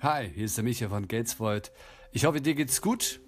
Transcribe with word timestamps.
Hi, 0.00 0.30
hier 0.32 0.44
ist 0.44 0.56
der 0.56 0.62
Micha 0.62 0.88
von 0.88 1.08
Gatesvoid. 1.08 1.72
Ich 2.12 2.24
hoffe, 2.24 2.40
dir 2.40 2.54
geht's 2.54 2.80
gut. 2.80 3.20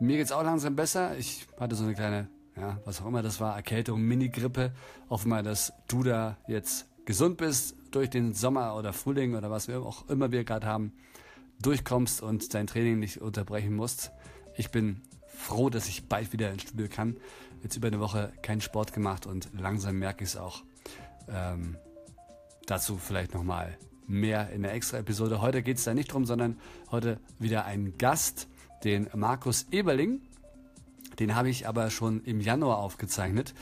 Mir 0.00 0.16
geht's 0.16 0.32
auch 0.32 0.42
langsam 0.42 0.74
besser. 0.74 1.14
Ich 1.18 1.46
hatte 1.60 1.74
so 1.74 1.84
eine 1.84 1.92
kleine, 1.92 2.30
ja, 2.56 2.80
was 2.86 3.02
auch 3.02 3.06
immer 3.06 3.20
das 3.20 3.38
war, 3.38 3.54
Erkältung, 3.54 4.00
Mini-Grippe. 4.00 4.72
Hoffe 5.10 5.28
mal, 5.28 5.42
dass 5.42 5.74
du 5.88 6.02
da 6.02 6.38
jetzt 6.48 6.86
gesund 7.04 7.36
bist 7.36 7.76
durch 7.90 8.08
den 8.08 8.32
Sommer 8.32 8.76
oder 8.76 8.94
Frühling 8.94 9.34
oder 9.34 9.50
was 9.50 9.68
wir 9.68 9.82
auch 9.82 10.08
immer 10.08 10.32
wir 10.32 10.44
gerade 10.44 10.66
haben, 10.66 10.94
durchkommst 11.60 12.22
und 12.22 12.54
dein 12.54 12.66
Training 12.66 12.98
nicht 12.98 13.20
unterbrechen 13.20 13.74
musst. 13.74 14.10
Ich 14.56 14.70
bin 14.70 15.02
froh, 15.26 15.68
dass 15.68 15.86
ich 15.86 16.08
bald 16.08 16.32
wieder 16.32 16.50
ins 16.50 16.62
Studio 16.62 16.86
kann. 16.88 17.18
Jetzt 17.62 17.76
über 17.76 17.88
eine 17.88 18.00
Woche 18.00 18.32
keinen 18.40 18.62
Sport 18.62 18.94
gemacht 18.94 19.26
und 19.26 19.50
langsam 19.52 19.98
merke 19.98 20.24
ich 20.24 20.30
es 20.30 20.36
auch. 20.38 20.64
Ähm, 21.28 21.76
dazu 22.64 22.96
vielleicht 22.96 23.34
nochmal 23.34 23.76
mehr 24.06 24.50
in 24.50 24.62
der 24.62 24.72
Extra-Episode. 24.74 25.40
Heute 25.40 25.62
geht 25.62 25.78
es 25.78 25.84
da 25.84 25.94
nicht 25.94 26.12
drum, 26.12 26.24
sondern 26.24 26.58
heute 26.90 27.20
wieder 27.38 27.64
ein 27.64 27.98
Gast, 27.98 28.48
den 28.84 29.08
Markus 29.14 29.66
Eberling. 29.70 30.20
Den 31.18 31.34
habe 31.34 31.48
ich 31.48 31.66
aber 31.66 31.90
schon 31.90 32.22
im 32.24 32.40
Januar 32.40 32.78
aufgezeichnet. 32.78 33.54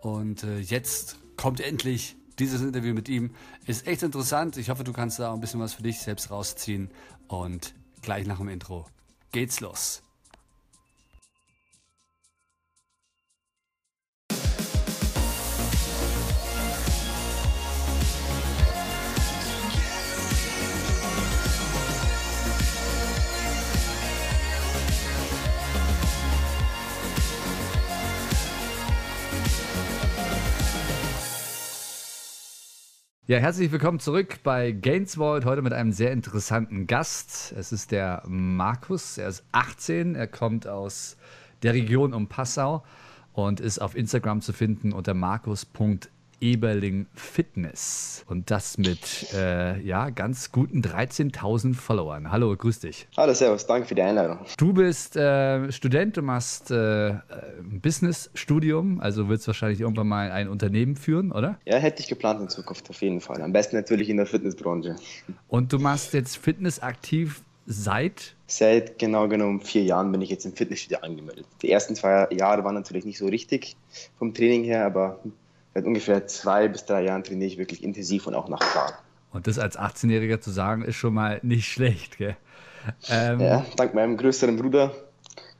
Und 0.00 0.44
äh, 0.44 0.58
jetzt 0.58 1.18
kommt 1.36 1.60
endlich 1.60 2.16
dieses 2.38 2.60
Interview 2.60 2.94
mit 2.94 3.08
ihm. 3.08 3.30
Ist 3.66 3.86
echt 3.86 4.02
interessant. 4.02 4.56
Ich 4.56 4.70
hoffe, 4.70 4.84
du 4.84 4.92
kannst 4.92 5.18
da 5.18 5.30
auch 5.30 5.34
ein 5.34 5.40
bisschen 5.40 5.60
was 5.60 5.74
für 5.74 5.82
dich 5.82 6.00
selbst 6.00 6.30
rausziehen. 6.30 6.90
Und 7.28 7.74
gleich 8.02 8.26
nach 8.26 8.38
dem 8.38 8.48
Intro 8.48 8.86
geht's 9.32 9.60
los. 9.60 10.02
Ja, 33.28 33.38
herzlich 33.38 33.72
willkommen 33.72 33.98
zurück 33.98 34.38
bei 34.44 34.70
Gainsvoid. 34.70 35.44
Heute 35.46 35.60
mit 35.60 35.72
einem 35.72 35.90
sehr 35.90 36.12
interessanten 36.12 36.86
Gast. 36.86 37.52
Es 37.58 37.72
ist 37.72 37.90
der 37.90 38.22
Markus. 38.24 39.18
Er 39.18 39.26
ist 39.26 39.42
18. 39.50 40.14
Er 40.14 40.28
kommt 40.28 40.68
aus 40.68 41.16
der 41.64 41.74
Region 41.74 42.14
um 42.14 42.28
Passau 42.28 42.84
und 43.32 43.58
ist 43.58 43.80
auf 43.80 43.96
Instagram 43.96 44.42
zu 44.42 44.52
finden 44.52 44.92
unter 44.92 45.12
markus.de 45.12 46.15
Eberling 46.40 47.06
Fitness. 47.14 48.24
Und 48.28 48.50
das 48.50 48.78
mit 48.78 49.32
äh, 49.34 49.80
ja, 49.80 50.10
ganz 50.10 50.52
guten 50.52 50.82
13.000 50.82 51.74
Followern. 51.74 52.30
Hallo, 52.30 52.54
grüß 52.56 52.80
dich. 52.80 53.08
Hallo, 53.16 53.32
Servus, 53.32 53.66
danke 53.66 53.88
für 53.88 53.94
die 53.94 54.02
Einladung. 54.02 54.38
Du 54.58 54.72
bist 54.72 55.16
äh, 55.16 55.70
Student, 55.72 56.16
du 56.16 56.22
machst 56.22 56.70
äh, 56.70 57.10
ein 57.10 57.80
Business-Studium, 57.82 59.00
also 59.00 59.28
willst 59.28 59.46
wahrscheinlich 59.46 59.80
irgendwann 59.80 60.08
mal 60.08 60.30
ein 60.30 60.48
Unternehmen 60.48 60.96
führen, 60.96 61.32
oder? 61.32 61.58
Ja, 61.64 61.76
hätte 61.76 62.02
ich 62.02 62.08
geplant 62.08 62.40
in 62.40 62.48
Zukunft 62.48 62.88
auf 62.90 63.00
jeden 63.00 63.20
Fall. 63.20 63.40
Am 63.42 63.52
besten 63.52 63.76
natürlich 63.76 64.08
in 64.08 64.16
der 64.16 64.26
Fitnessbranche. 64.26 64.96
Und 65.48 65.72
du 65.72 65.78
machst 65.78 66.12
jetzt 66.14 66.36
Fitness 66.36 66.80
aktiv 66.80 67.42
seit? 67.66 68.34
Seit 68.46 68.98
genau 68.98 69.28
genommen 69.28 69.60
vier 69.60 69.82
Jahren 69.82 70.12
bin 70.12 70.22
ich 70.22 70.30
jetzt 70.30 70.46
im 70.46 70.52
Fitnessstudio 70.52 70.98
angemeldet. 71.00 71.46
Die 71.62 71.70
ersten 71.70 71.96
zwei 71.96 72.28
Jahre 72.30 72.64
waren 72.64 72.74
natürlich 72.74 73.04
nicht 73.04 73.18
so 73.18 73.26
richtig 73.26 73.76
vom 74.18 74.32
Training 74.34 74.64
her, 74.64 74.86
aber 74.86 75.20
seit 75.76 75.84
ungefähr 75.84 76.26
zwei 76.26 76.68
bis 76.68 76.86
drei 76.86 77.04
Jahren 77.04 77.22
trainiere 77.22 77.48
ich 77.50 77.58
wirklich 77.58 77.84
intensiv 77.84 78.26
und 78.26 78.34
auch 78.34 78.48
nach 78.48 78.60
Plan. 78.60 78.92
Und 79.30 79.46
das 79.46 79.58
als 79.58 79.78
18-Jähriger 79.78 80.40
zu 80.40 80.50
sagen, 80.50 80.82
ist 80.82 80.96
schon 80.96 81.12
mal 81.12 81.38
nicht 81.42 81.68
schlecht, 81.68 82.16
gell? 82.16 82.36
Ähm, 83.10 83.40
ja, 83.40 83.66
dank 83.76 83.92
meinem 83.92 84.16
größeren 84.16 84.56
Bruder 84.56 84.94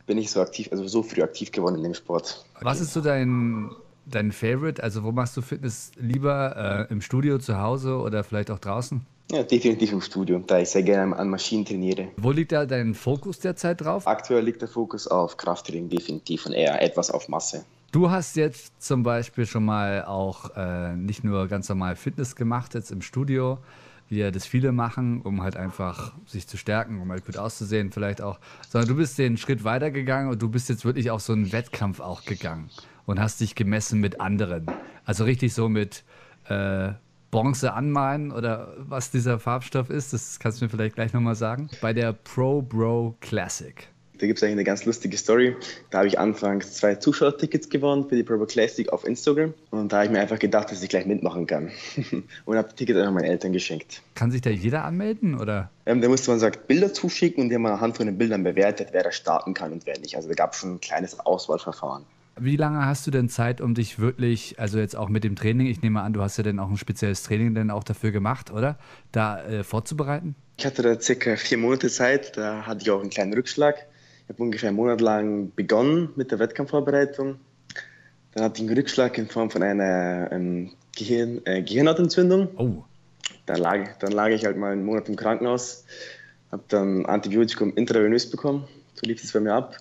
bin 0.06 0.16
ich 0.16 0.30
so 0.30 0.40
aktiv, 0.40 0.68
also 0.70 0.88
so 0.88 1.02
früh 1.02 1.22
aktiv 1.22 1.52
geworden 1.52 1.76
in 1.76 1.82
dem 1.82 1.92
Sport. 1.92 2.46
Okay. 2.54 2.64
Was 2.64 2.80
ist 2.80 2.94
so 2.94 3.02
dein, 3.02 3.72
dein 4.06 4.32
Favorite? 4.32 4.82
Also 4.82 5.04
wo 5.04 5.12
machst 5.12 5.36
du 5.36 5.42
Fitness 5.42 5.90
lieber? 5.96 6.86
Äh, 6.88 6.92
Im 6.92 7.02
Studio, 7.02 7.38
zu 7.38 7.60
Hause 7.60 7.96
oder 7.96 8.24
vielleicht 8.24 8.50
auch 8.50 8.58
draußen? 8.58 9.04
Ja, 9.30 9.42
definitiv 9.42 9.92
im 9.92 10.00
Studio, 10.00 10.38
da 10.46 10.60
ich 10.60 10.70
sehr 10.70 10.84
gerne 10.84 11.14
an 11.14 11.28
Maschinen 11.28 11.66
trainiere. 11.66 12.08
Wo 12.16 12.30
liegt 12.30 12.52
da 12.52 12.64
dein 12.64 12.94
Fokus 12.94 13.40
derzeit 13.40 13.82
drauf? 13.82 14.06
Aktuell 14.06 14.44
liegt 14.44 14.62
der 14.62 14.68
Fokus 14.68 15.08
auf 15.08 15.36
Krafttraining 15.36 15.90
definitiv 15.90 16.46
und 16.46 16.52
eher 16.52 16.80
etwas 16.80 17.10
auf 17.10 17.28
Masse. 17.28 17.66
Du 17.96 18.10
hast 18.10 18.36
jetzt 18.36 18.82
zum 18.82 19.02
Beispiel 19.02 19.46
schon 19.46 19.64
mal 19.64 20.04
auch 20.04 20.54
äh, 20.54 20.94
nicht 20.94 21.24
nur 21.24 21.48
ganz 21.48 21.70
normal 21.70 21.96
Fitness 21.96 22.36
gemacht, 22.36 22.74
jetzt 22.74 22.90
im 22.92 23.00
Studio, 23.00 23.58
wie 24.10 24.18
ja 24.18 24.30
das 24.30 24.44
viele 24.44 24.70
machen, 24.70 25.22
um 25.22 25.42
halt 25.42 25.56
einfach 25.56 26.12
sich 26.26 26.46
zu 26.46 26.58
stärken, 26.58 27.00
um 27.00 27.10
halt 27.10 27.24
gut 27.24 27.38
auszusehen 27.38 27.90
vielleicht 27.90 28.20
auch, 28.20 28.38
sondern 28.68 28.90
du 28.90 28.96
bist 28.96 29.16
den 29.16 29.38
Schritt 29.38 29.64
weitergegangen 29.64 30.30
und 30.30 30.42
du 30.42 30.50
bist 30.50 30.68
jetzt 30.68 30.84
wirklich 30.84 31.10
auf 31.10 31.22
so 31.22 31.32
einen 31.32 31.52
Wettkampf 31.52 32.00
auch 32.00 32.26
gegangen 32.26 32.68
und 33.06 33.18
hast 33.18 33.40
dich 33.40 33.54
gemessen 33.54 33.98
mit 33.98 34.20
anderen. 34.20 34.66
Also 35.06 35.24
richtig 35.24 35.54
so 35.54 35.70
mit 35.70 36.04
äh, 36.50 36.92
Bronze 37.30 37.72
anmalen 37.72 38.30
oder 38.30 38.74
was 38.76 39.10
dieser 39.10 39.38
Farbstoff 39.38 39.88
ist, 39.88 40.12
das 40.12 40.38
kannst 40.38 40.60
du 40.60 40.66
mir 40.66 40.68
vielleicht 40.68 40.96
gleich 40.96 41.14
nochmal 41.14 41.34
sagen. 41.34 41.70
Bei 41.80 41.94
der 41.94 42.12
Pro 42.12 42.60
Bro 42.60 43.16
Classic. 43.22 43.88
Da 44.18 44.26
gibt 44.26 44.38
es 44.38 44.42
eigentlich 44.42 44.52
eine 44.52 44.64
ganz 44.64 44.84
lustige 44.84 45.16
Story. 45.16 45.56
Da 45.90 45.98
habe 45.98 46.08
ich 46.08 46.18
anfangs 46.18 46.74
zwei 46.74 46.94
Zuschauertickets 46.94 47.68
gewonnen 47.68 48.08
für 48.08 48.16
die 48.16 48.22
Pro 48.22 48.44
Classic 48.46 48.88
auf 48.90 49.06
Instagram. 49.06 49.54
Und 49.70 49.92
da 49.92 49.96
habe 49.96 50.06
ich 50.06 50.12
mir 50.12 50.20
einfach 50.20 50.38
gedacht, 50.38 50.70
dass 50.70 50.82
ich 50.82 50.88
gleich 50.88 51.06
mitmachen 51.06 51.46
kann. 51.46 51.70
und 52.44 52.56
habe 52.56 52.68
die 52.70 52.76
Tickets 52.76 52.98
einfach 52.98 53.12
meinen 53.12 53.24
Eltern 53.24 53.52
geschenkt. 53.52 54.02
Kann 54.14 54.30
sich 54.30 54.40
da 54.40 54.50
jeder 54.50 54.84
anmelden? 54.84 55.38
Oder? 55.38 55.70
Ähm, 55.84 56.00
da 56.00 56.08
musste 56.08 56.30
man 56.30 56.40
sagt, 56.40 56.66
Bilder 56.66 56.92
zuschicken 56.92 57.44
und 57.44 57.50
die 57.50 57.54
haben 57.54 57.66
anhand 57.66 57.96
von 57.96 58.06
den 58.06 58.18
Bildern 58.18 58.42
bewertet, 58.44 58.88
wer 58.92 59.02
da 59.02 59.12
starten 59.12 59.54
kann 59.54 59.72
und 59.72 59.86
wer 59.86 59.98
nicht. 59.98 60.16
Also 60.16 60.28
da 60.28 60.34
gab 60.34 60.52
es 60.52 60.60
schon 60.60 60.74
ein 60.74 60.80
kleines 60.80 61.20
Auswahlverfahren. 61.20 62.04
Wie 62.38 62.56
lange 62.56 62.84
hast 62.84 63.06
du 63.06 63.10
denn 63.10 63.30
Zeit, 63.30 63.62
um 63.62 63.74
dich 63.74 63.98
wirklich, 63.98 64.60
also 64.60 64.78
jetzt 64.78 64.94
auch 64.94 65.08
mit 65.08 65.24
dem 65.24 65.36
Training, 65.36 65.68
ich 65.68 65.80
nehme 65.80 66.02
an, 66.02 66.12
du 66.12 66.20
hast 66.20 66.36
ja 66.36 66.44
dann 66.44 66.58
auch 66.58 66.68
ein 66.68 66.76
spezielles 66.76 67.22
Training 67.22 67.54
dann 67.54 67.70
auch 67.70 67.82
dafür 67.82 68.10
gemacht, 68.10 68.50
oder? 68.50 68.76
Da 69.10 69.42
äh, 69.42 69.64
vorzubereiten? 69.64 70.34
Ich 70.58 70.66
hatte 70.66 70.82
da 70.82 71.00
circa 71.00 71.36
vier 71.36 71.56
Monate 71.56 71.88
Zeit, 71.88 72.36
da 72.36 72.66
hatte 72.66 72.82
ich 72.82 72.90
auch 72.90 73.00
einen 73.00 73.08
kleinen 73.08 73.32
Rückschlag. 73.32 73.86
Ich 74.26 74.34
habe 74.34 74.42
ungefähr 74.42 74.70
einen 74.70 74.76
Monat 74.76 75.00
lang 75.00 75.52
begonnen 75.54 76.10
mit 76.16 76.32
der 76.32 76.40
Wettkampfvorbereitung. 76.40 77.36
Dann 78.34 78.44
hatte 78.44 78.60
ich 78.60 78.68
einen 78.68 78.76
Rückschlag 78.76 79.16
in 79.18 79.28
Form 79.28 79.50
von 79.50 79.62
einer 79.62 80.30
ähm, 80.32 80.72
Gehirn, 80.96 81.42
äh, 81.44 81.62
Gehirnhautentzündung. 81.62 82.48
Oh. 82.56 82.82
Dann 83.46 83.58
lag, 83.58 83.96
dann 84.00 84.10
lag 84.10 84.30
ich 84.30 84.44
halt 84.44 84.56
mal 84.56 84.72
einen 84.72 84.84
Monat 84.84 85.08
im 85.08 85.14
Krankenhaus, 85.14 85.84
habe 86.50 86.64
dann 86.66 87.06
Antibiotikum 87.06 87.72
intravenös 87.76 88.28
bekommen, 88.28 88.66
so 88.94 89.06
lief 89.06 89.22
es 89.22 89.32
bei 89.32 89.38
mir 89.38 89.54
ab 89.54 89.76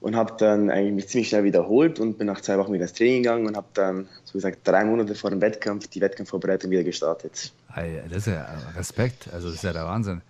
und 0.00 0.14
habe 0.14 0.34
dann 0.38 0.70
eigentlich 0.70 0.92
mich 0.92 1.08
ziemlich 1.08 1.28
schnell 1.30 1.44
wiederholt 1.44 2.00
und 2.00 2.18
bin 2.18 2.26
nach 2.26 2.42
zwei 2.42 2.58
Wochen 2.58 2.74
wieder 2.74 2.82
ins 2.82 2.92
Training 2.92 3.22
gegangen 3.22 3.46
und 3.46 3.56
habe 3.56 3.68
dann, 3.72 4.08
so 4.24 4.34
gesagt, 4.34 4.58
drei 4.64 4.84
Monate 4.84 5.14
vor 5.14 5.30
dem 5.30 5.40
Wettkampf 5.40 5.86
die 5.88 6.02
Wettkampfvorbereitung 6.02 6.70
wieder 6.70 6.84
gestartet. 6.84 7.52
Das 7.74 8.18
ist 8.18 8.26
ja 8.26 8.46
Respekt, 8.76 9.28
also 9.32 9.48
das 9.48 9.56
ist 9.56 9.64
ja 9.64 9.72
der 9.72 9.86
Wahnsinn. 9.86 10.22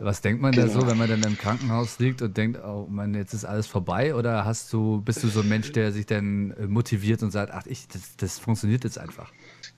Was 0.00 0.20
denkt 0.20 0.42
man 0.42 0.52
genau. 0.52 0.66
da 0.66 0.72
so, 0.72 0.86
wenn 0.88 0.98
man 0.98 1.08
dann 1.08 1.22
im 1.22 1.38
Krankenhaus 1.38 1.98
liegt 2.00 2.22
und 2.22 2.36
denkt, 2.36 2.58
oh 2.64 2.86
man, 2.90 3.14
jetzt 3.14 3.34
ist 3.34 3.44
alles 3.44 3.68
vorbei? 3.68 4.14
Oder 4.14 4.44
hast 4.44 4.72
du, 4.72 5.00
bist 5.00 5.22
du 5.22 5.28
so 5.28 5.40
ein 5.40 5.48
Mensch, 5.48 5.70
der 5.72 5.92
sich 5.92 6.06
dann 6.06 6.52
äh, 6.52 6.66
motiviert 6.66 7.22
und 7.22 7.30
sagt, 7.30 7.52
ach, 7.52 7.66
ich, 7.66 7.86
das, 7.86 8.16
das 8.16 8.38
funktioniert 8.38 8.82
jetzt 8.82 8.98
einfach? 8.98 9.30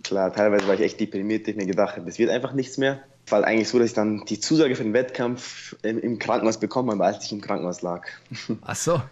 Klar, 0.02 0.32
teilweise 0.32 0.66
war 0.66 0.74
ich 0.74 0.80
echt 0.80 1.00
deprimiert, 1.00 1.46
ich 1.46 1.56
mir 1.56 1.66
gedacht 1.66 1.96
habe, 1.96 2.06
das 2.06 2.18
wird 2.18 2.30
einfach 2.30 2.54
nichts 2.54 2.78
mehr. 2.78 3.00
Es 3.26 3.32
war 3.32 3.44
eigentlich 3.44 3.68
so, 3.68 3.78
dass 3.78 3.88
ich 3.88 3.94
dann 3.94 4.24
die 4.24 4.40
Zusage 4.40 4.74
für 4.76 4.82
den 4.82 4.94
Wettkampf 4.94 5.76
im, 5.82 5.98
im 5.98 6.18
Krankenhaus 6.18 6.58
bekommen 6.58 6.90
habe, 6.90 7.04
als 7.04 7.24
ich 7.24 7.32
im 7.32 7.42
Krankenhaus 7.42 7.82
lag. 7.82 8.06
Ach 8.62 8.76
so. 8.76 9.02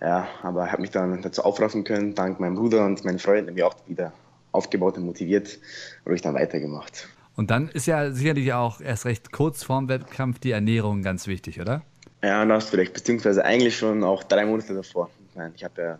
Ja, 0.00 0.26
aber 0.42 0.66
ich 0.66 0.72
habe 0.72 0.82
mich 0.82 0.90
dann 0.90 1.22
dazu 1.22 1.42
aufraffen 1.44 1.84
können, 1.84 2.14
dank 2.14 2.40
meinem 2.40 2.56
Bruder 2.56 2.84
und 2.84 3.04
meinen 3.04 3.20
Freunden, 3.20 3.54
mich 3.54 3.62
auch 3.62 3.76
wieder 3.86 4.12
aufgebaut 4.50 4.98
und 4.98 5.06
motiviert, 5.06 5.58
habe 6.04 6.14
ich 6.14 6.22
dann 6.22 6.34
weitergemacht. 6.34 7.08
Und 7.36 7.50
dann 7.50 7.68
ist 7.68 7.86
ja 7.86 8.12
sicherlich 8.12 8.52
auch 8.52 8.80
erst 8.80 9.06
recht 9.06 9.32
kurz 9.32 9.64
vorm 9.64 9.88
Wettkampf 9.88 10.38
die 10.38 10.52
Ernährung 10.52 11.02
ganz 11.02 11.26
wichtig, 11.26 11.60
oder? 11.60 11.82
Ja, 12.22 12.44
das 12.44 12.70
vielleicht, 12.70 12.94
beziehungsweise 12.94 13.44
eigentlich 13.44 13.76
schon 13.76 14.04
auch 14.04 14.22
drei 14.22 14.46
Monate 14.46 14.74
davor. 14.74 15.10
Ich, 15.56 15.64
habe 15.64 15.82
ja 15.82 15.98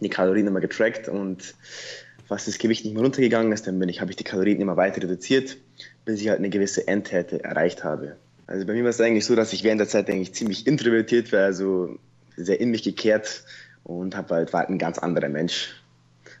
die 0.00 0.08
Kalorien 0.08 0.46
immer 0.46 0.60
getrackt 0.60 1.08
und 1.08 1.54
was 2.28 2.46
das 2.46 2.58
Gewicht 2.58 2.84
nicht 2.84 2.94
mehr 2.94 3.02
runtergegangen 3.02 3.52
ist, 3.52 3.66
dann 3.66 3.80
ich, 3.88 4.00
habe 4.00 4.10
ich 4.10 4.16
die 4.16 4.24
Kalorien 4.24 4.60
immer 4.60 4.76
weiter 4.76 5.02
reduziert, 5.02 5.58
bis 6.06 6.20
ich 6.20 6.28
halt 6.28 6.38
eine 6.38 6.48
gewisse 6.48 6.88
Endhärte 6.88 7.44
erreicht 7.44 7.84
habe. 7.84 8.16
Also 8.46 8.66
bei 8.66 8.72
mir 8.72 8.82
war 8.82 8.90
es 8.90 9.00
eigentlich 9.00 9.26
so, 9.26 9.36
dass 9.36 9.52
ich 9.52 9.62
während 9.62 9.80
der 9.80 9.88
Zeit 9.88 10.08
eigentlich 10.08 10.34
ziemlich 10.34 10.66
introvertiert 10.66 11.32
war, 11.32 11.44
also 11.44 11.98
sehr 12.36 12.60
in 12.60 12.70
mich 12.70 12.82
gekehrt 12.82 13.44
und 13.84 14.16
habe 14.16 14.34
halt 14.34 14.52
war 14.52 14.60
halt 14.60 14.70
ein 14.70 14.78
ganz 14.78 14.98
anderer 14.98 15.28
Mensch. 15.28 15.74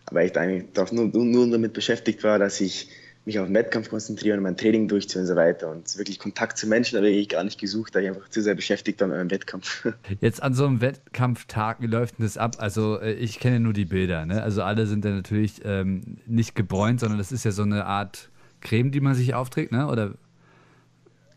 Aber 0.06 0.24
ich 0.24 0.36
eigentlich 0.36 0.64
nur, 0.92 1.06
nur 1.06 1.50
damit 1.50 1.72
beschäftigt 1.72 2.24
war, 2.24 2.38
dass 2.38 2.60
ich 2.60 2.88
mich 3.26 3.38
auf 3.38 3.46
den 3.46 3.54
Wettkampf 3.54 3.88
konzentrieren, 3.88 4.42
mein 4.42 4.56
Training 4.56 4.88
durchzuführen 4.88 5.24
und 5.24 5.28
so 5.28 5.36
weiter. 5.36 5.70
Und 5.70 5.96
wirklich 5.96 6.18
Kontakt 6.18 6.58
zu 6.58 6.66
Menschen 6.66 6.96
habe 6.96 7.08
ich 7.08 7.28
gar 7.28 7.42
nicht 7.42 7.58
gesucht, 7.58 7.94
da 7.94 8.00
ich 8.00 8.08
einfach 8.08 8.28
zu 8.28 8.42
sehr 8.42 8.54
beschäftigt 8.54 9.00
war 9.00 9.08
mit 9.08 9.16
meinem 9.16 9.30
Wettkampf. 9.30 9.86
Jetzt 10.20 10.42
an 10.42 10.54
so 10.54 10.66
einem 10.66 10.80
Wettkampftag, 10.80 11.80
wie 11.80 11.86
läuft 11.86 12.18
denn 12.18 12.26
das 12.26 12.36
ab? 12.36 12.56
Also 12.58 13.00
äh, 13.00 13.14
ich 13.14 13.40
kenne 13.40 13.60
nur 13.60 13.72
die 13.72 13.86
Bilder, 13.86 14.26
ne? 14.26 14.42
Also 14.42 14.62
alle 14.62 14.86
sind 14.86 15.04
dann 15.04 15.16
natürlich 15.16 15.62
ähm, 15.64 16.18
nicht 16.26 16.54
gebräunt, 16.54 17.00
sondern 17.00 17.18
das 17.18 17.32
ist 17.32 17.44
ja 17.44 17.50
so 17.50 17.62
eine 17.62 17.86
Art 17.86 18.30
Creme, 18.60 18.90
die 18.90 19.00
man 19.00 19.14
sich 19.14 19.34
aufträgt, 19.34 19.72
ne? 19.72 19.88
Oder 19.88 20.14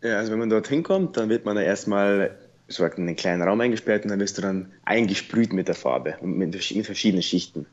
Ja, 0.02 0.18
also 0.18 0.32
wenn 0.32 0.40
man 0.40 0.50
dorthin 0.50 0.84
kommt, 0.84 1.16
dann 1.16 1.30
wird 1.30 1.46
man 1.46 1.56
da 1.56 1.62
erstmal 1.62 2.36
so 2.68 2.86
in 2.86 2.92
einen 2.94 3.16
kleinen 3.16 3.42
Raum 3.42 3.62
eingesperrt 3.62 4.04
und 4.04 4.12
dann 4.12 4.20
wirst 4.20 4.38
du 4.38 4.42
dann 4.42 4.74
eingesprüht 4.84 5.54
mit 5.54 5.70
der 5.70 5.76
Farbe, 5.76 6.16
mit, 6.22 6.54
mit 6.54 6.86
verschiedenen 6.86 7.24
Schichten. 7.24 7.66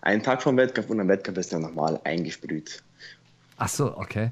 Einen 0.00 0.22
Tag 0.22 0.42
vom 0.42 0.56
Wettkampf 0.56 0.88
und 0.90 1.00
am 1.00 1.08
Wettkampf 1.08 1.38
ist 1.38 1.52
dann 1.52 1.62
nochmal 1.62 2.00
eingesprüht. 2.04 2.82
Ach 3.58 3.68
so, 3.68 3.96
okay. 3.96 4.30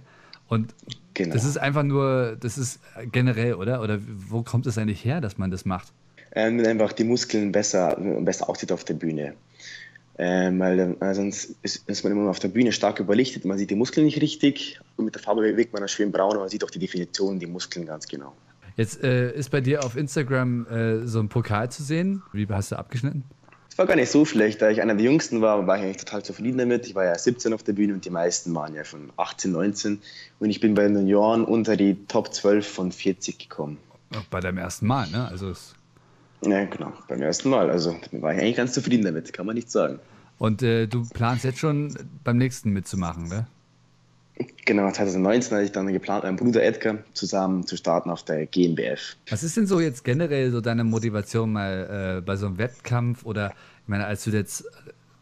Und 0.48 0.74
genau. 1.14 1.34
das 1.34 1.44
ist 1.44 1.58
einfach 1.58 1.82
nur, 1.82 2.36
das 2.40 2.56
ist 2.56 2.80
generell, 3.12 3.54
oder? 3.54 3.82
Oder 3.82 3.98
wo 4.00 4.42
kommt 4.42 4.66
es 4.66 4.78
eigentlich 4.78 5.04
her, 5.04 5.20
dass 5.20 5.36
man 5.38 5.50
das 5.50 5.64
macht? 5.64 5.92
Ähm, 6.32 6.64
einfach 6.64 6.92
die 6.92 7.04
Muskeln 7.04 7.52
besser, 7.52 7.96
besser 8.20 8.48
aussieht 8.48 8.70
auf 8.72 8.84
der 8.84 8.94
Bühne. 8.94 9.34
Ähm, 10.18 10.58
weil 10.60 10.96
äh, 11.00 11.14
sonst 11.14 11.56
ist, 11.62 11.88
ist, 11.88 12.04
man 12.04 12.12
immer 12.12 12.30
auf 12.30 12.38
der 12.38 12.48
Bühne 12.48 12.72
stark 12.72 13.00
überlichtet, 13.00 13.44
man 13.44 13.58
sieht 13.58 13.68
die 13.68 13.74
Muskeln 13.74 14.06
nicht 14.06 14.22
richtig 14.22 14.80
und 14.96 15.04
mit 15.04 15.14
der 15.14 15.20
Farbe 15.20 15.42
bewegt 15.42 15.74
man 15.74 15.82
das 15.82 15.92
schön 15.92 16.10
braun 16.10 16.32
und 16.32 16.38
man 16.38 16.48
sieht 16.48 16.64
auch 16.64 16.70
die 16.70 16.78
Definition, 16.78 17.38
die 17.38 17.46
Muskeln 17.46 17.84
ganz 17.84 18.08
genau. 18.08 18.32
Jetzt 18.76 19.02
äh, 19.02 19.34
ist 19.34 19.50
bei 19.50 19.60
dir 19.60 19.84
auf 19.84 19.96
Instagram 19.96 20.66
äh, 20.66 21.06
so 21.06 21.20
ein 21.20 21.28
Pokal 21.28 21.70
zu 21.70 21.82
sehen. 21.82 22.22
Wie 22.32 22.46
hast 22.48 22.72
du 22.72 22.78
abgeschnitten? 22.78 23.24
Es 23.76 23.78
war 23.78 23.84
gar 23.84 23.96
nicht 23.96 24.10
so 24.10 24.24
schlecht. 24.24 24.62
Da 24.62 24.70
ich 24.70 24.80
einer 24.80 24.94
der 24.94 25.04
Jüngsten 25.04 25.42
war, 25.42 25.66
war 25.66 25.76
ich 25.76 25.82
eigentlich 25.82 25.98
total 25.98 26.22
zufrieden 26.22 26.56
damit. 26.56 26.86
Ich 26.86 26.94
war 26.94 27.04
ja 27.04 27.18
17 27.18 27.52
auf 27.52 27.62
der 27.62 27.74
Bühne 27.74 27.92
und 27.92 28.06
die 28.06 28.10
meisten 28.10 28.54
waren 28.54 28.74
ja 28.74 28.86
schon 28.86 29.12
18, 29.18 29.52
19. 29.52 30.00
Und 30.38 30.48
ich 30.48 30.60
bin 30.60 30.74
bei 30.74 30.84
den 30.84 30.96
Junioren 30.96 31.44
unter 31.44 31.76
die 31.76 32.06
Top 32.06 32.32
12 32.32 32.66
von 32.66 32.90
40 32.90 33.38
gekommen. 33.38 33.76
Bei 34.30 34.40
deinem 34.40 34.56
ersten 34.56 34.86
Mal, 34.86 35.10
ne? 35.10 35.28
Also 35.28 35.52
ja, 36.40 36.64
genau, 36.64 36.94
beim 37.06 37.20
ersten 37.20 37.50
Mal. 37.50 37.68
Also 37.68 37.94
war 38.12 38.32
ich 38.32 38.40
eigentlich 38.40 38.56
ganz 38.56 38.72
zufrieden 38.72 39.04
damit, 39.04 39.34
kann 39.34 39.44
man 39.44 39.56
nicht 39.56 39.70
sagen. 39.70 39.98
Und 40.38 40.62
äh, 40.62 40.86
du 40.86 41.06
planst 41.12 41.44
jetzt 41.44 41.58
schon 41.58 41.94
beim 42.24 42.38
nächsten 42.38 42.70
mitzumachen, 42.70 43.28
ne? 43.28 43.46
Genau, 44.66 44.90
2019 44.90 45.52
hatte 45.52 45.64
ich 45.64 45.72
dann 45.72 45.90
geplant, 45.92 46.24
mit 46.24 46.32
meinem 46.32 46.36
Bruder 46.36 46.62
Edgar 46.62 46.98
zusammen 47.14 47.66
zu 47.66 47.76
starten 47.76 48.10
auf 48.10 48.22
der 48.22 48.46
GmbF. 48.46 49.16
Was 49.30 49.42
ist 49.42 49.56
denn 49.56 49.66
so 49.66 49.80
jetzt 49.80 50.04
generell 50.04 50.50
so 50.50 50.60
deine 50.60 50.84
Motivation 50.84 51.52
mal 51.52 52.18
äh, 52.18 52.20
bei 52.20 52.36
so 52.36 52.46
einem 52.46 52.58
Wettkampf 52.58 53.24
oder 53.24 53.52
ich 53.82 53.88
meine, 53.88 54.04
als 54.04 54.24
du 54.24 54.30
jetzt, 54.30 54.64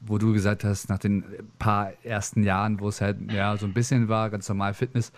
wo 0.01 0.19
du 0.19 0.33
gesagt 0.33 0.65
hast, 0.65 0.89
nach 0.89 0.99
den 0.99 1.23
paar 1.59 1.93
ersten 2.03 2.43
Jahren, 2.43 2.81
wo 2.81 2.89
es 2.89 3.01
halt 3.01 3.19
ja 3.31 3.57
so 3.57 3.67
ein 3.67 3.75
bisschen 3.75 4.09
war, 4.09 4.31
ganz 4.31 4.49
normal 4.49 4.75
Fitness, 4.75 5.13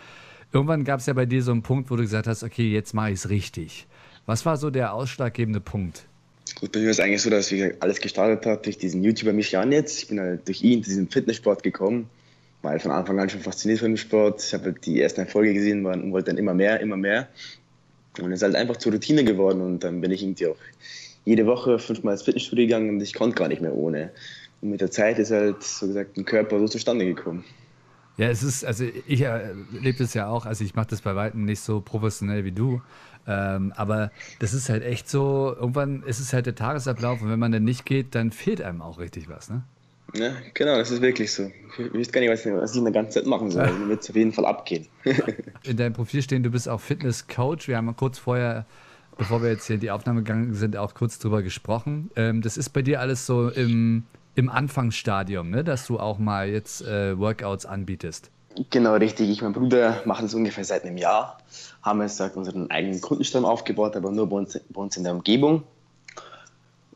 irgendwann 0.52 0.84
gab 0.84 1.00
es 1.00 1.06
ja 1.06 1.14
bei 1.14 1.25
dir 1.25 1.43
so 1.43 1.52
einen 1.52 1.62
Punkt, 1.62 1.90
wo 1.90 1.96
du 1.96 2.02
gesagt 2.02 2.26
hast, 2.26 2.43
okay, 2.43 2.70
jetzt 2.70 2.93
mache 2.93 3.10
ich 3.10 3.20
es 3.20 3.31
richtig. 3.31 3.87
Was 4.26 4.44
war 4.44 4.56
so 4.56 4.70
der 4.70 4.93
ausschlaggebende 4.93 5.60
Punkt? 5.60 6.06
Gut, 6.60 6.72
bei 6.72 6.81
mir 6.81 6.87
war 6.87 6.90
es 6.90 7.00
eigentlich 7.00 7.22
so, 7.22 7.31
dass 7.31 7.50
wie 7.50 7.58
gesagt, 7.58 7.82
alles 7.82 8.00
gestartet 8.00 8.44
hat 8.44 8.66
durch 8.66 8.76
diesen 8.76 9.02
YouTuber 9.02 9.32
Michian 9.32 9.72
jetzt. 9.72 10.02
Ich 10.02 10.08
bin 10.08 10.20
halt 10.20 10.46
durch 10.48 10.62
ihn 10.62 10.82
zu 10.82 10.90
diesem 10.90 11.08
Fitnesssport 11.08 11.62
gekommen. 11.62 12.10
War 12.67 12.81
von 12.81 12.91
Anfang 12.91 13.21
an 13.21 13.29
schon 13.29 13.41
fasziniert 13.41 13.79
von 13.79 13.93
dem 13.93 13.97
Sport. 13.97 14.43
Ich 14.43 14.53
habe 14.53 14.65
halt 14.65 14.85
die 14.85 15.01
ersten 15.01 15.21
Erfolge 15.21 15.55
gesehen 15.55 15.87
und 15.87 16.13
wollte 16.13 16.31
dann 16.31 16.39
immer 16.39 16.53
mehr, 16.53 16.81
immer 16.81 16.97
mehr. 16.97 17.29
Und 18.19 18.33
es 18.33 18.41
ist 18.41 18.43
halt 18.43 18.57
einfach 18.57 18.77
zur 18.77 18.93
Routine 18.93 19.23
geworden 19.23 19.61
und 19.61 19.85
dann 19.85 20.01
bin 20.01 20.11
ich 20.11 20.23
irgendwie 20.23 20.49
auch 20.49 20.57
jede 21.25 21.47
Woche 21.47 21.79
fünfmal 21.79 22.15
ins 22.15 22.23
Fitnessstudio 22.23 22.67
gegangen 22.67 22.91
und 22.91 23.01
ich 23.01 23.15
konnte 23.15 23.37
gar 23.37 23.47
nicht 23.47 23.63
mehr 23.63 23.73
ohne. 23.73 24.11
Und 24.63 24.71
mit 24.71 24.81
der 24.81 24.91
Zeit 24.91 25.21
ist 25.21 25.31
halt, 25.31 25.63
so 25.63 25.87
gesagt, 25.87 26.17
ein 26.17 26.25
Körper 26.25 26.59
so 26.59 26.67
zustande 26.67 27.05
gekommen. 27.05 27.45
Ja, 28.17 28.31
es 28.31 28.43
ist, 28.43 28.65
also 28.65 28.85
ich 29.07 29.21
erlebe 29.21 29.99
das 29.99 30.15
ja 30.15 30.27
auch, 30.27 30.45
also 30.45 30.65
ich 30.65 30.75
mache 30.75 30.89
das 30.91 31.03
bei 31.03 31.15
weitem 31.15 31.45
nicht 31.45 31.61
so 31.61 31.81
professionell 31.81 32.45
wie 32.45 32.53
du, 32.53 32.81
ähm, 33.29 33.73
aber 33.77 34.11
das 34.41 34.55
ist 34.55 34.71
halt 34.71 34.83
echt 34.83 35.09
so, 35.09 35.55
irgendwann 35.55 36.03
ist 36.03 36.19
es 36.19 36.33
halt 36.33 36.47
der 36.47 36.55
Tagesablauf 36.57 37.23
und 37.23 37.31
wenn 37.31 37.39
man 37.39 37.53
dann 37.53 37.65
nicht 37.65 37.85
geht, 37.85 38.15
dann 38.15 38.33
fehlt 38.33 38.63
einem 38.63 38.83
auch 38.83 38.99
richtig 38.99 39.29
was, 39.29 39.51
ne? 39.51 39.63
Ja, 40.14 40.32
genau, 40.55 40.76
das 40.76 40.91
ist 40.91 41.03
wirklich 41.03 41.32
so. 41.32 41.50
Ich 41.79 41.93
weiß 41.93 42.12
gar 42.12 42.20
nicht, 42.20 42.31
was 42.31 42.70
ich 42.73 42.79
in 42.79 42.85
der 42.85 42.93
ganzen 42.93 43.12
Zeit 43.12 43.26
machen 43.26 43.50
soll. 43.50 43.64
Dann 43.64 43.88
wird 43.88 44.03
es 44.03 44.11
auf 44.11 44.17
jeden 44.17 44.32
Fall 44.32 44.47
abgehen. 44.47 44.87
in 45.64 45.76
deinem 45.76 45.93
Profil 45.93 46.23
stehen, 46.23 46.43
du 46.43 46.50
bist 46.50 46.69
auch 46.69 46.81
Fitness-Coach. 46.81 47.69
Wir 47.69 47.76
haben 47.76 47.87
mal 47.87 47.94
kurz 47.94 48.19
vorher, 48.19 48.67
bevor 49.19 49.43
wir 49.43 49.50
jetzt 49.50 49.67
hier 49.67 49.75
in 49.75 49.81
die 49.81 49.91
Aufnahme 49.91 50.23
gegangen 50.23 50.55
sind, 50.55 50.76
auch 50.76 50.94
kurz 50.94 51.19
drüber 51.19 51.43
gesprochen. 51.43 52.11
Ähm, 52.17 52.41
das 52.41 52.56
ist 52.56 52.70
bei 52.70 52.82
dir 52.82 53.00
alles 53.00 53.26
so 53.26 53.49
im, 53.49 54.05
im 54.37 54.49
Anfangsstadium, 54.49 55.50
ne? 55.50 55.64
dass 55.64 55.87
du 55.87 55.99
auch 55.99 56.19
mal 56.19 56.49
jetzt 56.49 56.82
äh, 56.82 57.19
Workouts 57.19 57.67
anbietest. 57.67 58.31
Genau, 58.70 58.94
richtig. 58.94 59.29
Ich 59.29 59.43
und 59.43 59.53
mein 59.53 59.62
Bruder 59.62 60.00
machen 60.06 60.25
das 60.26 60.35
ungefähr 60.35 60.64
seit 60.64 60.85
einem 60.85 60.97
Jahr. 60.97 61.38
Haben 61.82 62.00
jetzt 62.00 62.20
unseren 62.37 62.70
eigenen 62.70 63.00
Kundenstamm 63.00 63.44
aufgebaut, 63.44 63.97
aber 63.97 64.11
nur 64.11 64.29
bei 64.29 64.37
uns, 64.37 64.58
bei 64.70 64.81
uns 64.81 64.97
in 64.97 65.05
der 65.05 65.12
Umgebung. 65.12 65.64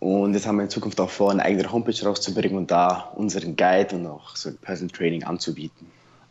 Und 0.00 0.32
jetzt 0.32 0.46
haben 0.46 0.56
wir 0.56 0.64
in 0.64 0.70
Zukunft 0.70 0.98
auch 0.98 1.10
vor, 1.10 1.30
eine 1.30 1.44
eigene 1.44 1.70
Homepage 1.70 2.04
rauszubringen 2.04 2.56
und 2.56 2.70
da 2.70 3.12
unseren 3.14 3.54
Guide 3.54 3.94
und 3.96 4.06
auch 4.06 4.34
so 4.34 4.48
ein 4.48 4.56
Personal 4.56 4.90
Training 4.96 5.24
anzubieten. 5.24 5.86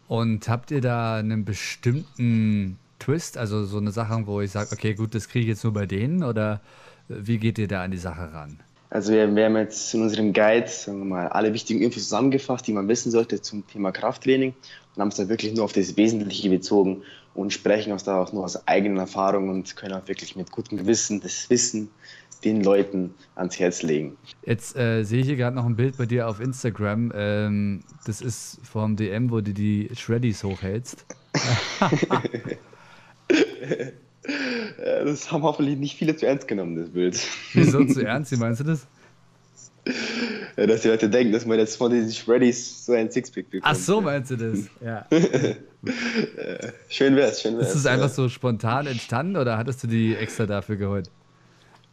Und 0.07 0.49
habt 0.49 0.71
ihr 0.71 0.81
da 0.81 1.17
einen 1.17 1.45
bestimmten 1.45 2.79
Twist, 2.97 3.37
also 3.37 3.63
so 3.65 3.77
eine 3.77 3.91
Sache, 3.91 4.21
wo 4.25 4.41
ich 4.41 4.49
sage, 4.49 4.71
okay, 4.73 4.95
gut, 4.95 5.13
das 5.13 5.29
kriege 5.29 5.43
ich 5.43 5.49
jetzt 5.49 5.63
nur 5.63 5.73
bei 5.73 5.85
denen 5.85 6.23
oder 6.23 6.61
wie 7.07 7.37
geht 7.37 7.59
ihr 7.59 7.67
da 7.67 7.83
an 7.83 7.91
die 7.91 7.97
Sache 7.97 8.33
ran? 8.33 8.59
Also 8.89 9.13
wir, 9.13 9.35
wir 9.35 9.45
haben 9.45 9.57
jetzt 9.57 9.93
in 9.93 10.01
unserem 10.01 10.33
Guide 10.33 10.67
sagen 10.67 10.97
wir 10.99 11.05
mal, 11.05 11.27
alle 11.27 11.53
wichtigen 11.53 11.81
Infos 11.83 12.03
zusammengefasst, 12.03 12.65
die 12.65 12.73
man 12.73 12.87
wissen 12.87 13.11
sollte 13.11 13.39
zum 13.39 13.67
Thema 13.67 13.91
Krafttraining 13.91 14.55
und 14.95 15.01
haben 15.01 15.09
es 15.09 15.15
dann 15.15 15.29
wirklich 15.29 15.53
nur 15.53 15.65
auf 15.65 15.73
das 15.73 15.95
Wesentliche 15.95 16.49
bezogen 16.49 17.03
und 17.35 17.53
sprechen 17.53 17.93
aus 17.93 18.03
da 18.03 18.19
auch 18.19 18.33
nur 18.33 18.43
aus 18.43 18.67
eigenen 18.67 18.97
Erfahrungen 18.97 19.49
und 19.51 19.75
können 19.75 19.93
auch 19.93 20.07
wirklich 20.07 20.35
mit 20.35 20.51
gutem 20.51 20.79
Gewissen 20.79 21.21
das 21.21 21.51
Wissen 21.51 21.89
den 22.43 22.63
Leuten 22.63 23.13
ans 23.35 23.59
Herz 23.59 23.81
legen. 23.83 24.17
Jetzt 24.45 24.75
äh, 24.77 25.03
sehe 25.03 25.21
ich 25.21 25.27
hier 25.27 25.35
gerade 25.35 25.55
noch 25.55 25.65
ein 25.65 25.75
Bild 25.75 25.97
bei 25.97 26.05
dir 26.05 26.27
auf 26.27 26.39
Instagram. 26.39 27.11
Ähm, 27.13 27.81
das 28.05 28.21
ist 28.21 28.59
vom 28.63 28.95
DM, 28.95 29.29
wo 29.31 29.41
du 29.41 29.53
die 29.53 29.89
Shreddies 29.93 30.43
hochhältst. 30.43 31.05
das 35.03 35.31
haben 35.31 35.43
hoffentlich 35.43 35.77
nicht 35.77 35.97
viele 35.97 36.15
zu 36.15 36.25
ernst 36.25 36.47
genommen, 36.47 36.75
das 36.75 36.89
Bild. 36.89 37.19
Wieso 37.53 37.85
zu 37.85 38.01
ernst? 38.05 38.31
Wie 38.31 38.37
meinst 38.37 38.61
du 38.61 38.65
das? 38.65 38.87
dass 40.55 40.81
die 40.81 40.89
Leute 40.89 41.09
denken, 41.09 41.31
dass 41.31 41.45
man 41.45 41.57
jetzt 41.57 41.77
von 41.77 41.91
diesen 41.91 42.11
Shreddies 42.11 42.85
so 42.85 42.91
ein 42.93 43.09
Sixpack 43.09 43.49
bekommt. 43.49 43.73
Ach 43.73 43.79
so, 43.79 44.01
meinst 44.01 44.31
du 44.31 44.35
das? 44.35 44.59
Ja. 44.81 45.05
schön 46.89 47.15
wär's, 47.15 47.41
schön 47.41 47.57
wär's. 47.57 47.67
Ist 47.67 47.75
das 47.75 47.85
einfach 47.85 48.09
so 48.09 48.27
spontan 48.27 48.85
entstanden 48.85 49.37
oder 49.37 49.57
hattest 49.57 49.83
du 49.83 49.87
die 49.87 50.15
extra 50.15 50.45
dafür 50.45 50.75
geholt? 50.75 51.09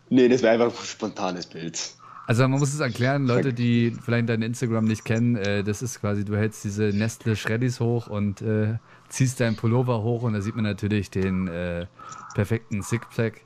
Nee, 0.08 0.28
das 0.28 0.42
war 0.42 0.50
einfach 0.50 0.66
ein 0.66 0.86
spontanes 0.86 1.46
Bild. 1.46 1.96
Also 2.26 2.42
man 2.42 2.58
muss 2.58 2.74
es 2.74 2.80
erklären, 2.80 3.26
Leute, 3.26 3.52
die 3.52 3.96
vielleicht 4.04 4.28
dein 4.28 4.42
Instagram 4.42 4.84
nicht 4.84 5.04
kennen, 5.04 5.36
äh, 5.36 5.62
das 5.62 5.80
ist 5.80 6.00
quasi, 6.00 6.24
du 6.24 6.36
hältst 6.36 6.64
diese 6.64 6.84
Nestle 6.84 7.36
Shreddies 7.36 7.78
hoch 7.78 8.08
und 8.08 8.42
äh, 8.42 8.78
ziehst 9.08 9.38
deinen 9.38 9.54
Pullover 9.54 10.02
hoch 10.02 10.22
und 10.22 10.32
da 10.32 10.40
sieht 10.40 10.56
man 10.56 10.64
natürlich 10.64 11.08
den 11.08 11.46
äh, 11.46 11.86
perfekten 12.34 12.82
Sixpack. 12.82 13.42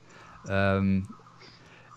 Ähm, 0.49 1.07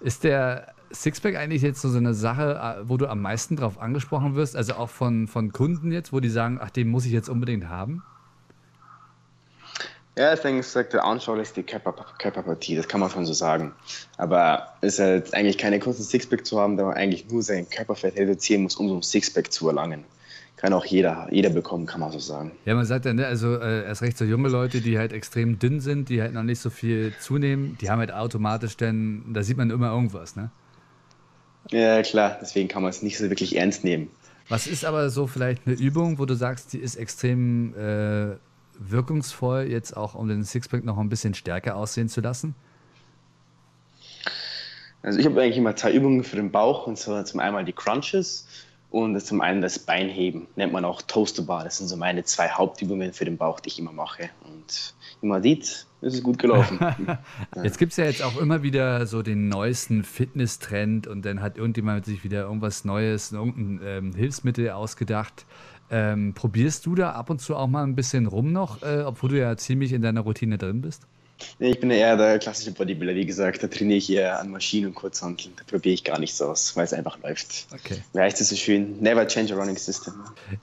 ist 0.00 0.24
der 0.24 0.74
Sixpack 0.92 1.36
eigentlich 1.36 1.62
jetzt 1.62 1.80
so 1.80 1.96
eine 1.96 2.12
Sache, 2.12 2.60
äh, 2.82 2.88
wo 2.88 2.98
du 2.98 3.08
am 3.08 3.22
meisten 3.22 3.56
drauf 3.56 3.80
angesprochen 3.80 4.34
wirst, 4.34 4.54
also 4.54 4.74
auch 4.74 4.90
von, 4.90 5.26
von 5.26 5.52
Kunden 5.52 5.90
jetzt, 5.90 6.12
wo 6.12 6.20
die 6.20 6.28
sagen, 6.28 6.58
ach, 6.60 6.70
den 6.70 6.88
muss 6.88 7.06
ich 7.06 7.12
jetzt 7.12 7.30
unbedingt 7.30 7.68
haben? 7.68 8.02
Ja, 10.16 10.33
ich 10.33 10.40
denke, 10.40 10.61
es 10.61 10.73
sagt 10.73 10.92
der 10.92 11.04
anschaulichste 11.04 11.64
Körper, 11.64 11.92
Körperpartie, 12.18 12.76
das 12.76 12.87
kann 12.87 13.00
man 13.00 13.11
schon 13.11 13.26
so 13.26 13.33
sagen. 13.33 13.73
Aber 14.16 14.68
es 14.80 14.94
ist 14.94 15.00
halt 15.00 15.35
eigentlich 15.35 15.59
keine 15.59 15.80
Kunst, 15.80 15.99
ein 15.99 16.04
Sixpack 16.04 16.47
zu 16.47 16.61
haben, 16.61 16.76
da 16.76 16.85
man 16.85 16.94
eigentlich 16.94 17.28
nur 17.28 17.42
sein 17.42 17.68
Körperfett 17.68 18.16
reduzieren 18.16 18.62
muss, 18.62 18.76
um 18.76 18.88
so 18.88 18.94
ein 18.94 19.02
Sixpack 19.02 19.52
zu 19.52 19.68
erlangen. 19.68 20.04
Kann 20.56 20.73
auch 20.73 20.85
jeder, 20.85 21.26
jeder 21.33 21.50
bekommen, 21.50 21.85
kann 21.87 21.99
man 21.99 22.12
so 22.12 22.21
sagen. 22.21 22.52
Ja, 22.64 22.76
man 22.76 22.87
sagt 22.87 23.06
ja, 23.06 23.12
ne, 23.12 23.26
also 23.26 23.56
äh, 23.56 23.85
erst 23.87 24.02
recht 24.02 24.16
so 24.16 24.25
junge 24.25 24.49
Leute, 24.49 24.80
die 24.80 24.99
halt 24.99 25.12
extrem 25.12 25.59
dünn 25.59 25.80
sind, 25.80 26.09
die 26.09 26.23
halt 26.23 26.33
noch 26.33 26.44
nicht 26.44 26.61
so 26.61 26.71
viel 26.71 27.12
zunehmen, 27.18 27.76
die 27.80 27.90
haben 27.90 27.99
halt 27.99 28.12
automatisch 28.12 28.76
dann, 28.76 29.25
da 29.35 29.42
sieht 29.42 29.56
man 29.56 29.71
immer 29.71 29.90
irgendwas, 29.90 30.37
ne? 30.37 30.50
Ja, 31.71 32.02
klar, 32.02 32.38
deswegen 32.40 32.68
kann 32.68 32.83
man 32.83 32.90
es 32.90 33.02
nicht 33.02 33.18
so 33.18 33.28
wirklich 33.30 33.56
ernst 33.56 33.83
nehmen. 33.83 34.11
Was 34.49 34.66
ist 34.66 34.85
aber 34.85 35.11
so 35.11 35.26
vielleicht 35.26 35.66
eine 35.66 35.75
Übung, 35.75 36.18
wo 36.18 36.26
du 36.26 36.35
sagst, 36.35 36.73
die 36.73 36.78
ist 36.78 36.97
extrem 36.97 37.75
äh, 37.75 38.37
wirkungsvoll, 38.78 39.66
jetzt 39.70 39.96
auch 39.96 40.14
um 40.14 40.28
den 40.28 40.44
Sixpack 40.44 40.84
noch 40.84 40.98
ein 40.98 41.08
bisschen 41.08 41.34
stärker 41.34 41.76
aussehen 41.76 42.08
zu 42.08 42.20
lassen? 42.20 42.54
Also 45.02 45.18
ich 45.18 45.26
habe 45.26 45.40
eigentlich 45.42 45.58
immer 45.58 45.76
zwei 45.76 45.92
Übungen 45.92 46.24
für 46.24 46.36
den 46.36 46.50
Bauch 46.50 46.86
und 46.86 46.96
zwar 46.96 47.24
zum 47.26 47.40
einen 47.40 47.66
die 47.66 47.72
Crunches 47.72 48.46
und 48.94 49.20
zum 49.20 49.40
einen 49.40 49.60
das 49.60 49.78
Beinheben, 49.80 50.46
nennt 50.54 50.72
man 50.72 50.84
auch 50.84 51.02
Toaster 51.02 51.42
Bar. 51.42 51.64
Das 51.64 51.78
sind 51.78 51.88
so 51.88 51.96
meine 51.96 52.22
zwei 52.22 52.48
Hauptübungen 52.48 53.12
für 53.12 53.24
den 53.24 53.36
Bauch, 53.36 53.58
die 53.58 53.68
ich 53.68 53.78
immer 53.80 53.92
mache. 53.92 54.30
Und 54.44 54.94
wie 55.20 55.26
man 55.26 55.42
sieht, 55.42 55.86
ist 56.00 56.14
es 56.14 56.22
gut 56.22 56.38
gelaufen. 56.38 56.78
jetzt 57.64 57.78
gibt 57.78 57.90
es 57.90 57.98
ja 57.98 58.04
jetzt 58.04 58.22
auch 58.22 58.36
immer 58.38 58.62
wieder 58.62 59.06
so 59.06 59.22
den 59.22 59.48
neuesten 59.48 60.04
Fitness-Trend 60.04 61.08
und 61.08 61.24
dann 61.24 61.42
hat 61.42 61.58
irgendjemand 61.58 62.06
sich 62.06 62.22
wieder 62.22 62.42
irgendwas 62.42 62.84
Neues, 62.84 63.32
irgendein 63.32 63.80
ähm, 63.84 64.14
Hilfsmittel 64.14 64.70
ausgedacht. 64.70 65.44
Ähm, 65.90 66.32
probierst 66.34 66.86
du 66.86 66.94
da 66.94 67.10
ab 67.12 67.30
und 67.30 67.40
zu 67.40 67.56
auch 67.56 67.66
mal 67.66 67.84
ein 67.84 67.94
bisschen 67.94 68.26
rum 68.26 68.52
noch, 68.52 68.82
äh, 68.82 69.02
obwohl 69.04 69.30
du 69.30 69.38
ja 69.38 69.56
ziemlich 69.56 69.92
in 69.92 70.02
deiner 70.02 70.22
Routine 70.22 70.58
drin 70.58 70.80
bist? 70.80 71.02
Nee, 71.58 71.70
ich 71.70 71.80
bin 71.80 71.90
eher 71.90 72.16
der 72.16 72.38
klassische 72.38 72.72
Bodybuilder, 72.72 73.14
wie 73.14 73.26
gesagt. 73.26 73.62
Da 73.62 73.68
trainiere 73.68 73.98
ich 73.98 74.10
eher 74.10 74.40
an 74.40 74.50
Maschinen 74.50 74.88
und 74.88 74.94
Kurzhanteln. 74.94 75.52
Da 75.56 75.64
probiere 75.64 75.94
ich 75.94 76.04
gar 76.04 76.18
nichts 76.18 76.40
aus, 76.40 76.76
weil 76.76 76.84
es 76.84 76.92
einfach 76.92 77.20
läuft. 77.22 77.66
Okay. 77.72 77.96
Wie 78.12 78.20
heißt 78.20 78.40
es 78.40 78.50
so 78.50 78.56
schön? 78.56 79.00
Never 79.00 79.26
change 79.26 79.54
a 79.54 79.56
running 79.56 79.76
system. 79.76 80.14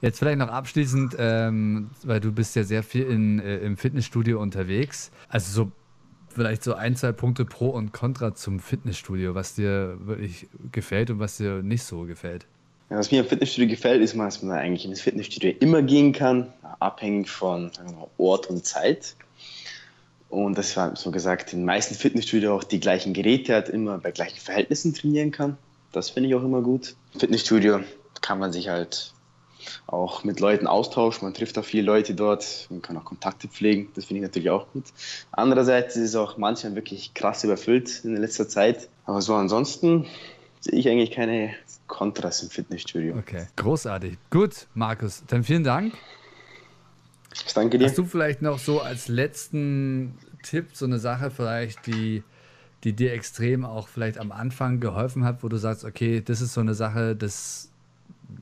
Jetzt 0.01 0.19
vielleicht 0.19 0.39
noch 0.39 0.47
abschließend, 0.47 1.15
ähm, 1.19 1.89
weil 2.03 2.19
du 2.19 2.31
bist 2.31 2.55
ja 2.55 2.63
sehr 2.63 2.83
viel 2.83 3.03
in, 3.03 3.39
äh, 3.39 3.57
im 3.57 3.77
Fitnessstudio 3.77 4.41
unterwegs. 4.41 5.11
Also 5.27 5.51
so 5.51 5.71
vielleicht 6.29 6.63
so 6.63 6.73
ein, 6.73 6.95
zwei 6.95 7.11
Punkte 7.11 7.45
pro 7.45 7.69
und 7.69 7.91
contra 7.91 8.33
zum 8.33 8.59
Fitnessstudio, 8.59 9.35
was 9.35 9.55
dir 9.55 9.97
wirklich 10.05 10.47
gefällt 10.71 11.09
und 11.09 11.19
was 11.19 11.37
dir 11.37 11.61
nicht 11.61 11.83
so 11.83 12.03
gefällt. 12.03 12.45
Ja, 12.91 12.97
was 12.97 13.09
mir 13.09 13.21
im 13.21 13.25
Fitnessstudio 13.25 13.69
gefällt, 13.69 14.01
ist, 14.01 14.17
dass 14.17 14.43
man 14.43 14.57
eigentlich 14.57 14.83
ins 14.83 14.99
Fitnessstudio 14.99 15.53
immer 15.61 15.81
gehen 15.81 16.11
kann, 16.11 16.51
abhängig 16.81 17.29
von 17.29 17.71
Ort 18.17 18.49
und 18.49 18.65
Zeit. 18.65 19.15
Und 20.27 20.57
das 20.57 20.75
war 20.75 20.93
so 20.97 21.09
gesagt, 21.09 21.53
in 21.53 21.59
den 21.59 21.65
meisten 21.65 21.95
Fitnessstudios 21.95 22.51
auch 22.51 22.65
die 22.65 22.81
gleichen 22.81 23.13
Geräte 23.13 23.55
hat, 23.55 23.69
immer 23.69 23.97
bei 23.99 24.11
gleichen 24.11 24.39
Verhältnissen 24.39 24.93
trainieren 24.93 25.31
kann. 25.31 25.55
Das 25.93 26.09
finde 26.09 26.27
ich 26.27 26.35
auch 26.35 26.43
immer 26.43 26.61
gut. 26.61 26.97
Im 27.13 27.21
Fitnessstudio 27.21 27.79
kann 28.19 28.39
man 28.39 28.51
sich 28.51 28.67
halt 28.67 29.13
auch 29.87 30.25
mit 30.25 30.41
Leuten 30.41 30.67
austauschen. 30.67 31.25
Man 31.25 31.33
trifft 31.33 31.57
auch 31.57 31.63
viele 31.63 31.83
Leute 31.83 32.13
dort 32.13 32.67
und 32.69 32.81
kann 32.83 32.97
auch 32.97 33.05
Kontakte 33.05 33.47
pflegen. 33.47 33.87
Das 33.95 34.03
finde 34.03 34.19
ich 34.19 34.27
natürlich 34.27 34.49
auch 34.49 34.67
gut. 34.73 34.83
Andererseits 35.31 35.95
ist 35.95 36.09
es 36.09 36.15
auch 36.15 36.35
manchmal 36.35 36.75
wirklich 36.75 37.13
krass 37.13 37.45
überfüllt 37.45 38.03
in 38.03 38.17
letzter 38.17 38.49
Zeit. 38.49 38.89
Aber 39.05 39.21
so 39.21 39.33
ansonsten 39.33 40.07
sehe 40.61 40.79
ich 40.79 40.87
eigentlich 40.87 41.11
keine 41.11 41.53
Kontras 41.87 42.41
im 42.43 42.49
Fitnessstudio. 42.49 43.17
Okay, 43.17 43.47
großartig. 43.57 44.17
Gut, 44.29 44.67
Markus, 44.73 45.23
dann 45.27 45.43
vielen 45.43 45.63
Dank. 45.63 45.93
Ich 47.33 47.53
danke 47.53 47.77
dir. 47.77 47.85
Hast 47.85 47.97
du 47.97 48.05
vielleicht 48.05 48.41
noch 48.41 48.59
so 48.59 48.79
als 48.79 49.07
letzten 49.07 50.17
Tipp 50.43 50.67
so 50.73 50.85
eine 50.85 50.99
Sache 50.99 51.31
vielleicht, 51.31 51.85
die, 51.87 52.23
die 52.83 52.93
dir 52.93 53.13
extrem 53.13 53.65
auch 53.65 53.87
vielleicht 53.87 54.17
am 54.17 54.31
Anfang 54.31 54.79
geholfen 54.79 55.23
hat, 55.23 55.43
wo 55.43 55.49
du 55.49 55.57
sagst, 55.57 55.83
okay, 55.83 56.21
das 56.23 56.41
ist 56.41 56.53
so 56.53 56.61
eine 56.61 56.73
Sache, 56.73 57.15
das 57.15 57.69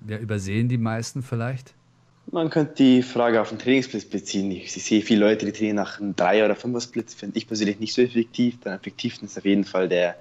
ja, 0.08 0.18
übersehen 0.18 0.70
die 0.70 0.78
meisten 0.78 1.24
vielleicht? 1.24 1.74
Man 2.32 2.52
könnte 2.52 2.76
die 2.76 3.02
Frage 3.02 3.42
auf 3.42 3.50
den 3.50 3.58
Trainingssplit 3.58 4.12
beziehen. 4.12 4.52
Ich 4.52 4.72
sehe 4.72 5.02
viele 5.02 5.22
Leute, 5.22 5.48
die 5.48 5.52
trainieren 5.52 5.78
nach 5.78 6.00
einem 6.00 6.16
Dreier- 6.16 6.46
oder 6.46 6.56
Fünfer-Split. 6.56 7.10
Finde 7.10 7.38
ich 7.38 7.48
persönlich 7.48 7.80
nicht 7.80 7.94
so 7.94 8.04
effektiv. 8.04 8.60
Der 8.60 8.76
effektivste 8.76 9.26
ist 9.26 9.38
auf 9.38 9.46
jeden 9.46 9.64
Fall 9.64 9.90
der 9.90 10.16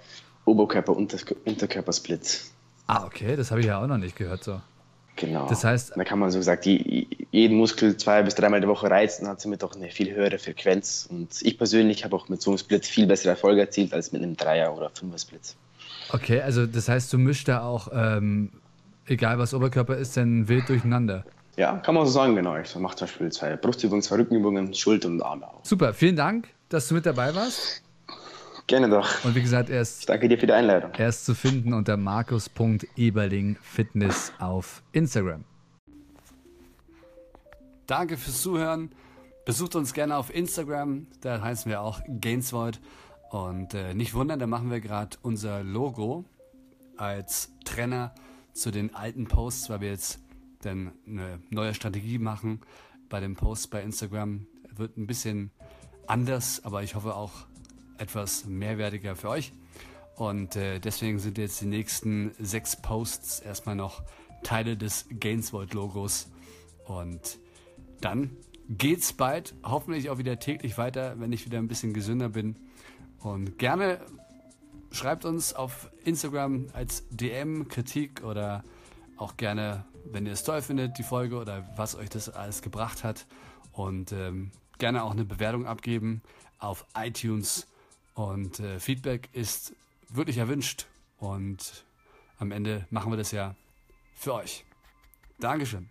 Oberkörper-Unterkörpersplit. 0.48 2.40
Ah, 2.86 3.04
okay, 3.04 3.36
das 3.36 3.50
habe 3.50 3.60
ich 3.60 3.66
ja 3.66 3.82
auch 3.82 3.86
noch 3.86 3.98
nicht 3.98 4.16
gehört 4.16 4.44
so. 4.44 4.60
Genau. 5.16 5.48
Das 5.48 5.64
heißt, 5.64 5.92
da 5.96 6.04
kann 6.04 6.20
man 6.20 6.30
so 6.30 6.38
gesagt 6.38 6.64
jeden 6.64 7.56
Muskel 7.56 7.96
zwei 7.96 8.22
bis 8.22 8.36
dreimal 8.36 8.60
die 8.60 8.68
Woche 8.68 8.88
reizen, 8.88 9.26
hat 9.26 9.40
somit 9.40 9.64
auch 9.64 9.74
eine 9.74 9.90
viel 9.90 10.14
höhere 10.14 10.38
Frequenz. 10.38 11.08
Und 11.10 11.28
ich 11.42 11.58
persönlich 11.58 12.04
habe 12.04 12.14
auch 12.14 12.28
mit 12.28 12.40
so 12.40 12.50
einem 12.50 12.58
Split 12.58 12.86
viel 12.86 13.06
bessere 13.06 13.30
Erfolge 13.30 13.62
erzielt 13.62 13.92
als 13.92 14.12
mit 14.12 14.22
einem 14.22 14.36
Dreier- 14.36 14.74
oder 14.74 14.90
Fünfer-Split. 14.90 15.56
Okay, 16.12 16.40
also 16.40 16.66
das 16.66 16.88
heißt, 16.88 17.12
du 17.12 17.18
mischst 17.18 17.48
da 17.48 17.62
auch 17.62 17.88
ähm, 17.92 18.50
egal 19.06 19.38
was 19.38 19.54
Oberkörper 19.54 19.96
ist, 19.96 20.16
dann 20.16 20.48
wild 20.48 20.68
durcheinander. 20.68 21.24
Ja, 21.56 21.76
kann 21.78 21.94
man 21.96 22.06
so 22.06 22.12
sagen, 22.12 22.36
genau. 22.36 22.56
Ich 22.56 22.74
mache 22.76 22.96
zum 22.96 23.06
Beispiel 23.06 23.32
zwei 23.32 23.56
Brustübungen, 23.56 24.02
zwei 24.02 24.16
Rückenübungen, 24.16 24.72
Schulter 24.74 25.08
und 25.08 25.20
Arme 25.20 25.48
auch. 25.48 25.64
Super, 25.64 25.92
vielen 25.92 26.14
Dank, 26.14 26.48
dass 26.68 26.86
du 26.86 26.94
mit 26.94 27.04
dabei 27.04 27.34
warst. 27.34 27.82
Gerne 28.68 28.90
doch. 28.90 29.25
Und 29.25 29.34
wie 29.34 29.40
gesagt, 29.40 29.70
er 29.70 29.80
ist, 29.80 30.00
ich 30.00 30.06
danke 30.06 30.28
dir 30.28 30.38
für 30.38 30.46
die 30.46 30.52
Einladung. 30.52 30.92
Er 30.92 31.08
ist 31.08 31.25
zu 31.25 31.34
finden 31.34 31.72
unter 31.72 31.96
markus.eberling 31.96 33.56
Fitness 33.62 34.30
auf 34.38 34.82
Instagram. 34.92 35.44
Danke 37.87 38.18
fürs 38.18 38.42
Zuhören. 38.42 38.90
Besucht 39.46 39.75
uns 39.75 39.94
gerne 39.94 40.18
auf 40.18 40.32
Instagram, 40.34 41.06
da 41.22 41.40
heißen 41.40 41.70
wir 41.70 41.80
auch 41.80 42.02
Gainsvoid. 42.20 42.78
Und 43.30 43.72
äh, 43.72 43.94
nicht 43.94 44.12
wundern, 44.12 44.38
da 44.38 44.46
machen 44.46 44.70
wir 44.70 44.80
gerade 44.80 45.16
unser 45.22 45.64
Logo 45.64 46.26
als 46.98 47.50
Trenner 47.64 48.14
zu 48.52 48.70
den 48.70 48.94
alten 48.94 49.28
Posts, 49.28 49.70
weil 49.70 49.80
wir 49.80 49.88
jetzt 49.88 50.20
dann 50.60 50.92
eine 51.06 51.40
neue 51.48 51.72
Strategie 51.72 52.18
machen 52.18 52.60
bei 53.08 53.20
den 53.20 53.34
Posts 53.34 53.68
bei 53.68 53.82
Instagram. 53.82 54.46
Wird 54.76 54.98
ein 54.98 55.06
bisschen 55.06 55.52
anders, 56.06 56.62
aber 56.64 56.82
ich 56.82 56.94
hoffe 56.94 57.14
auch 57.14 57.32
etwas 57.98 58.46
mehrwertiger 58.46 59.16
für 59.16 59.28
euch. 59.28 59.52
Und 60.16 60.56
äh, 60.56 60.80
deswegen 60.80 61.18
sind 61.18 61.38
jetzt 61.38 61.60
die 61.60 61.66
nächsten 61.66 62.32
sechs 62.38 62.80
Posts 62.80 63.40
erstmal 63.40 63.76
noch 63.76 64.02
Teile 64.42 64.76
des 64.76 65.06
Gainsvoid-Logos. 65.10 66.30
Und 66.86 67.38
dann 68.00 68.36
geht's 68.68 69.12
bald, 69.12 69.54
hoffentlich 69.62 70.10
auch 70.10 70.18
wieder 70.18 70.38
täglich 70.38 70.76
weiter, 70.78 71.18
wenn 71.18 71.32
ich 71.32 71.44
wieder 71.44 71.58
ein 71.58 71.68
bisschen 71.68 71.92
gesünder 71.92 72.28
bin. 72.28 72.56
Und 73.20 73.58
gerne 73.58 74.00
schreibt 74.90 75.24
uns 75.24 75.52
auf 75.52 75.90
Instagram 76.04 76.66
als 76.72 77.04
DM 77.10 77.68
Kritik 77.68 78.24
oder 78.24 78.64
auch 79.16 79.36
gerne, 79.36 79.84
wenn 80.04 80.26
ihr 80.26 80.32
es 80.32 80.44
toll 80.44 80.62
findet, 80.62 80.98
die 80.98 81.02
Folge 81.02 81.36
oder 81.36 81.68
was 81.76 81.94
euch 81.94 82.08
das 82.08 82.28
alles 82.28 82.62
gebracht 82.62 83.04
hat. 83.04 83.26
Und 83.72 84.12
ähm, 84.12 84.50
gerne 84.78 85.04
auch 85.04 85.12
eine 85.12 85.24
Bewertung 85.24 85.66
abgeben 85.66 86.22
auf 86.58 86.86
iTunes. 86.96 87.66
Und 88.18 88.58
äh, 88.58 88.80
Feedback 88.80 89.28
ist 89.32 89.76
wirklich 90.08 90.38
erwünscht. 90.38 90.87
Und 91.18 91.84
am 92.38 92.50
Ende 92.50 92.84
machen 92.90 93.12
wir 93.12 93.16
das 93.16 93.30
ja 93.30 93.54
für 94.16 94.34
euch. 94.34 94.64
Dankeschön. 95.38 95.88